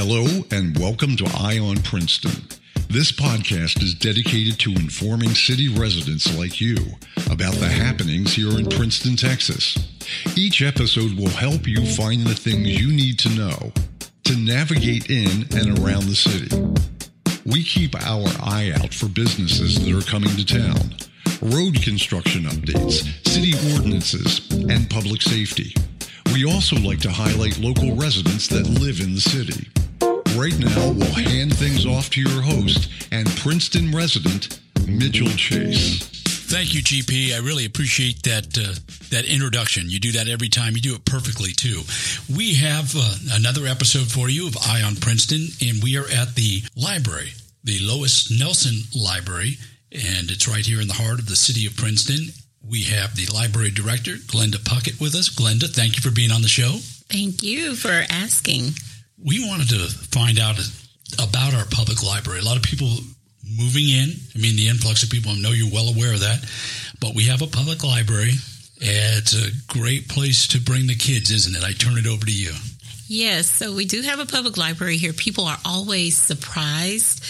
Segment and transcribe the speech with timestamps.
[0.00, 2.44] Hello, and welcome to Eye on Princeton.
[2.88, 6.76] This podcast is dedicated to informing city residents like you
[7.28, 9.76] about the happenings here in Princeton, Texas.
[10.36, 13.72] Each episode will help you find the things you need to know
[14.22, 16.56] to navigate in and around the city.
[17.44, 20.94] We keep our eye out for businesses that are coming to town,
[21.42, 25.74] road construction updates, city ordinances, and public safety.
[26.32, 29.66] We also like to highlight local residents that live in the city.
[30.36, 36.06] Right now, we'll hand things off to your host and Princeton resident, Mitchell Chase.
[36.48, 37.34] Thank you, GP.
[37.34, 38.74] I really appreciate that uh,
[39.10, 39.90] that introduction.
[39.90, 40.74] You do that every time.
[40.74, 41.82] You do it perfectly too.
[42.34, 46.34] We have uh, another episode for you of Eye on Princeton, and we are at
[46.36, 47.32] the library,
[47.64, 49.58] the Lois Nelson Library,
[49.92, 52.32] and it's right here in the heart of the city of Princeton.
[52.66, 55.28] We have the library director, Glenda Puckett, with us.
[55.28, 56.78] Glenda, thank you for being on the show.
[57.10, 58.72] Thank you for asking.
[59.24, 60.58] We wanted to find out
[61.18, 62.40] about our public library.
[62.40, 62.88] A lot of people
[63.44, 64.12] moving in.
[64.34, 66.44] I mean, the influx of people, I know you're well aware of that.
[67.00, 68.32] But we have a public library.
[68.76, 71.64] It's a great place to bring the kids, isn't it?
[71.64, 72.52] I turn it over to you.
[73.10, 75.14] Yes, so we do have a public library here.
[75.14, 77.24] People are always surprised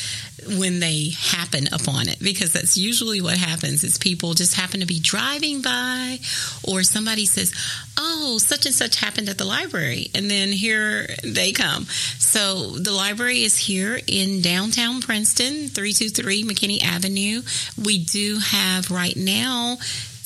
[0.56, 4.86] when they happen upon it because that's usually what happens is people just happen to
[4.86, 6.18] be driving by
[6.66, 7.52] or somebody says
[7.98, 11.84] oh such and such happened at the library and then here they come
[12.18, 17.42] so the library is here in downtown princeton 323 mckinney avenue
[17.84, 19.76] we do have right now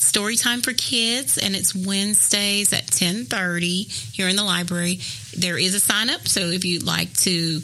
[0.03, 4.99] story time for kids and it's wednesdays at 10.30 here in the library.
[5.37, 7.61] There is a sign up so if you'd like to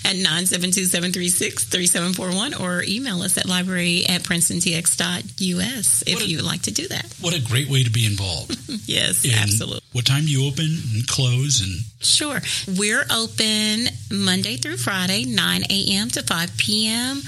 [0.04, 6.70] at 972-736-3741 or email us at library at princetontx.us if a, you would like to
[6.70, 7.12] do that.
[7.20, 8.56] What a great way to be involved.
[8.86, 9.80] yes, and absolutely.
[9.92, 11.60] What time do you open and close?
[11.60, 12.40] And Sure.
[12.78, 16.08] We're open Monday through Friday, 9 a.m.
[16.10, 17.22] to 5 p.m.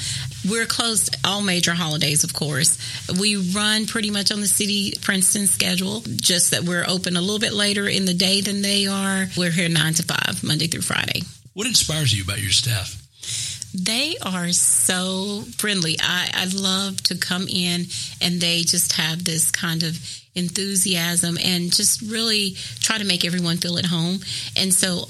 [0.48, 2.78] We're closed all major holidays, of course.
[3.18, 7.38] We run pretty much on the city Princeton schedule, just that we're open a little
[7.38, 9.26] bit later in the day than they are.
[9.36, 11.22] We're here 9 to 5, Monday through Friday.
[11.54, 13.00] What inspires you about your staff?
[13.74, 15.96] They are so friendly.
[16.00, 17.86] I, I love to come in
[18.20, 19.98] and they just have this kind of
[20.36, 24.20] enthusiasm and just really try to make everyone feel at home.
[24.56, 25.06] And so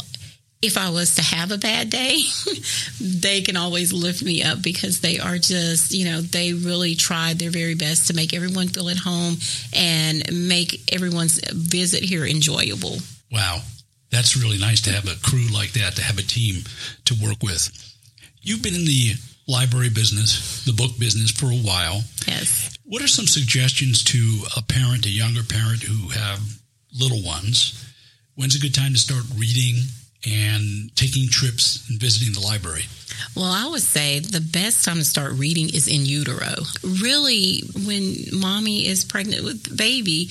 [0.65, 2.21] if I was to have a bad day,
[3.01, 7.35] they can always lift me up because they are just, you know, they really try
[7.35, 9.37] their very best to make everyone feel at home
[9.75, 12.97] and make everyone's visit here enjoyable.
[13.31, 13.61] Wow.
[14.11, 16.65] That's really nice to have a crew like that, to have a team
[17.05, 17.69] to work with.
[18.41, 19.15] You've been in the
[19.47, 22.05] library business, the book business for a while.
[22.27, 22.75] Yes.
[22.85, 26.41] What are some suggestions to a parent, a younger parent who have
[26.99, 27.85] little ones?
[28.35, 29.83] When's a good time to start reading
[30.27, 32.85] and taking trips and visiting the library?
[33.37, 36.55] Well, I would say the best time to start reading is in utero.
[36.83, 40.31] Really, when mommy is pregnant with baby,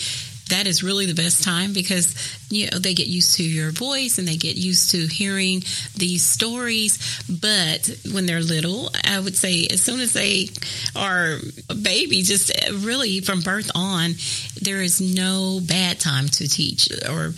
[0.49, 2.15] that is really the best time because
[2.49, 5.61] you know they get used to your voice and they get used to hearing
[5.95, 10.49] these stories but when they're little i would say as soon as they
[10.95, 11.37] are
[11.69, 12.51] a baby just
[12.85, 14.11] really from birth on
[14.61, 17.33] there is no bad time to teach or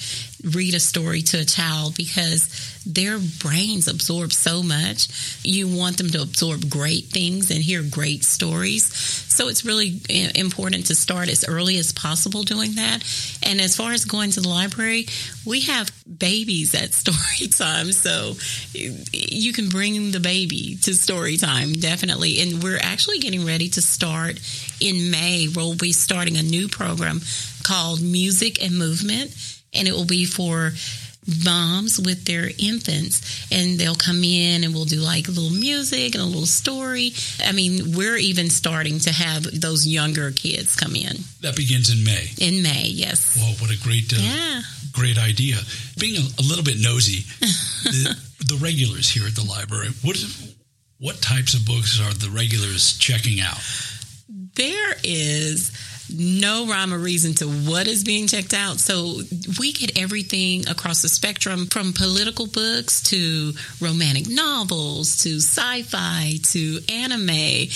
[0.53, 5.07] read a story to a child because their brains absorb so much.
[5.44, 8.85] You want them to absorb great things and hear great stories.
[8.85, 10.01] So it's really
[10.36, 13.03] important to start as early as possible doing that.
[13.44, 15.07] And as far as going to the library,
[15.45, 17.91] we have babies at story time.
[17.91, 18.33] So
[18.74, 22.41] you can bring the baby to story time, definitely.
[22.41, 24.39] And we're actually getting ready to start
[24.80, 25.48] in May.
[25.53, 27.21] We'll be starting a new program
[27.63, 29.31] called Music and Movement
[29.75, 30.72] and it will be for
[31.44, 36.13] moms with their infants and they'll come in and we'll do like a little music
[36.13, 37.13] and a little story.
[37.44, 41.18] I mean, we're even starting to have those younger kids come in.
[41.42, 42.27] That begins in May.
[42.39, 43.38] In May, yes.
[43.38, 44.62] Well, what a great uh, yeah.
[44.92, 45.57] great idea.
[46.00, 47.25] Being a, a little bit nosy,
[47.83, 48.18] the,
[48.48, 50.18] the, regulars here at the library, what
[51.00, 53.60] what types of books are the regulars checking out?
[54.56, 55.72] There is
[56.13, 58.80] no rhyme or reason to what is being checked out.
[58.80, 59.19] So
[59.60, 66.34] we get everything across the spectrum from political books to romantic novels to sci fi
[66.44, 67.68] to anime,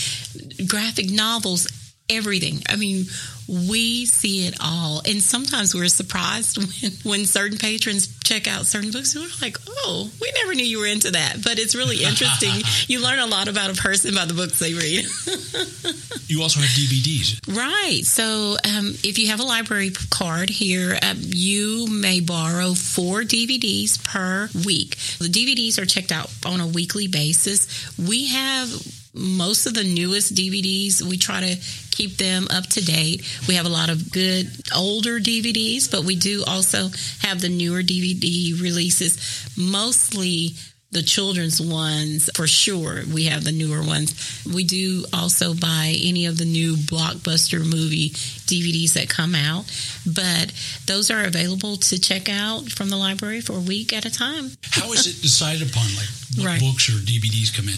[0.67, 1.67] graphic novels,
[2.09, 2.63] everything.
[2.67, 3.05] I mean,
[3.49, 5.01] we see it all.
[5.07, 9.15] And sometimes we're surprised when, when certain patrons check out certain books.
[9.15, 11.37] We're like, oh, we never knew you were into that.
[11.43, 12.51] But it's really interesting.
[12.87, 15.05] you learn a lot about a person by the books they read.
[16.27, 17.41] you also have DVDs.
[17.55, 18.05] Right.
[18.05, 24.03] So um, if you have a library card here, uh, you may borrow four DVDs
[24.03, 24.97] per week.
[25.17, 27.97] The DVDs are checked out on a weekly basis.
[27.97, 28.69] We have
[29.13, 31.01] most of the newest DVDs.
[31.01, 31.55] We try to
[31.91, 33.25] keep them up to date.
[33.47, 36.89] We have a lot of good older DVDs, but we do also
[37.19, 39.17] have the newer DVD releases,
[39.57, 40.55] mostly
[40.91, 43.01] the children's ones for sure.
[43.13, 44.43] We have the newer ones.
[44.51, 49.65] We do also buy any of the new blockbuster movie DVDs that come out,
[50.05, 50.51] but
[50.87, 54.51] those are available to check out from the library for a week at a time.
[54.63, 56.59] How is it decided upon, like what right.
[56.59, 57.77] books or DVDs come in?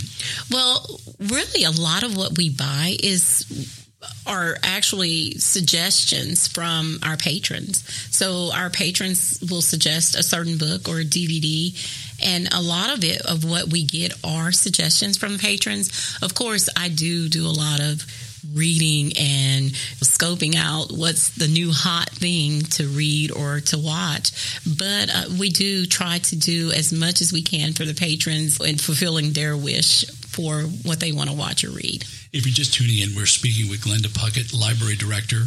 [0.50, 3.78] Well, really, a lot of what we buy is
[4.26, 7.84] are actually suggestions from our patrons.
[8.16, 11.72] So our patrons will suggest a certain book or a DVD
[12.22, 16.18] and a lot of it of what we get are suggestions from patrons.
[16.22, 18.06] Of course, I do do a lot of
[18.54, 19.72] reading and
[20.02, 24.60] scoping out what's the new hot thing to read or to watch.
[24.66, 28.60] But uh, we do try to do as much as we can for the patrons
[28.60, 32.06] and fulfilling their wish for what they want to watch or read.
[32.32, 35.44] If you're just tuning in, we're speaking with Glenda Puckett, Library Director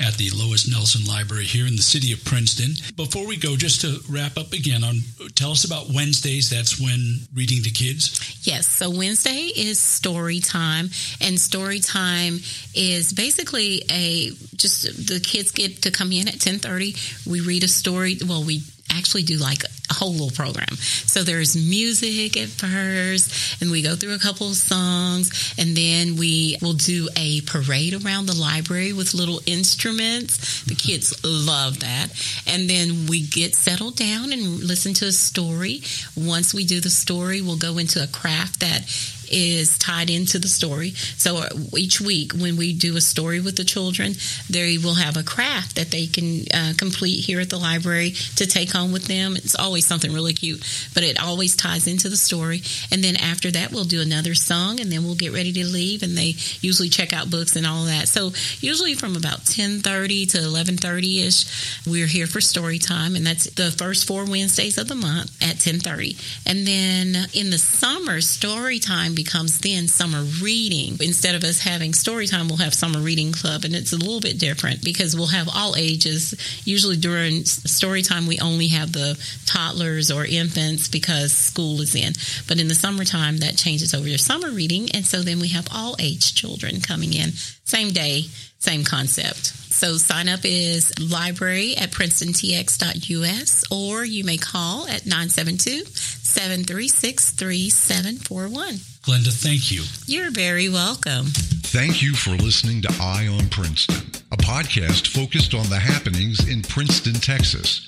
[0.00, 2.74] at the Lois Nelson Library here in the city of Princeton.
[2.94, 5.00] Before we go, just to wrap up again on,
[5.34, 6.48] tell us about Wednesdays.
[6.48, 8.38] That's when reading to kids.
[8.46, 8.68] Yes.
[8.68, 10.90] So Wednesday is story time,
[11.20, 12.38] and story time
[12.72, 16.94] is basically a just the kids get to come in at ten thirty.
[17.26, 18.18] We read a story.
[18.24, 19.64] Well, we actually do like
[19.98, 20.74] whole little program.
[21.06, 26.16] So there's music at first, and we go through a couple of songs, and then
[26.16, 30.62] we will do a parade around the library with little instruments.
[30.64, 32.08] The kids love that.
[32.46, 35.82] And then we get settled down and listen to a story.
[36.16, 38.82] Once we do the story, we'll go into a craft that
[39.30, 40.90] is tied into the story.
[41.16, 44.14] So uh, each week, when we do a story with the children,
[44.48, 48.46] they will have a craft that they can uh, complete here at the library to
[48.46, 49.36] take home with them.
[49.36, 50.60] It's always something really cute,
[50.94, 52.62] but it always ties into the story.
[52.92, 56.02] And then after that, we'll do another song, and then we'll get ready to leave.
[56.02, 58.08] And they usually check out books and all that.
[58.08, 63.16] So usually from about ten thirty to eleven thirty ish, we're here for story time,
[63.16, 66.16] and that's the first four Wednesdays of the month at ten thirty.
[66.46, 70.96] And then in the summer, story time becomes then summer reading.
[71.00, 74.20] Instead of us having story time, we'll have summer reading club, and it's a little
[74.20, 76.36] bit different because we'll have all ages.
[76.64, 82.12] Usually during story time, we only have the toddlers or infants because school is in.
[82.46, 85.66] But in the summertime, that changes over to summer reading, and so then we have
[85.74, 87.32] all age children coming in.
[87.64, 88.22] Same day,
[88.60, 89.46] same concept.
[89.78, 98.97] So sign up is library at princetontx.us or you may call at 972 736 3741.
[99.08, 99.82] Glenda, thank you.
[100.04, 101.24] You're very welcome.
[101.24, 106.60] Thank you for listening to Eye on Princeton, a podcast focused on the happenings in
[106.60, 107.86] Princeton, Texas.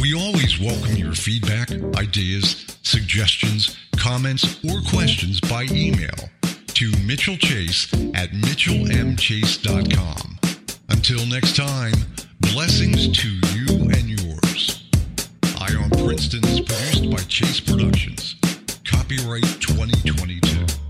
[0.00, 7.92] We always welcome your feedback, ideas, suggestions, comments, or questions by email to Mitchell Chase
[8.14, 10.38] at mitchellmchase.com.
[10.90, 11.94] Until next time,
[12.38, 14.84] blessings to you and yours.
[15.58, 18.36] Eye on Princeton is produced by Chase Productions.
[19.02, 20.81] Copyright 2022.